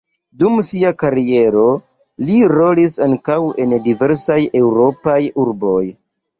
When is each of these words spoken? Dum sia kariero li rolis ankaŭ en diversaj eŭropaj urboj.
Dum 0.43 0.53
sia 0.67 0.93
kariero 1.03 1.65
li 2.31 2.39
rolis 2.55 2.97
ankaŭ 3.09 3.39
en 3.67 3.79
diversaj 3.87 4.41
eŭropaj 4.65 5.23
urboj. 5.47 5.81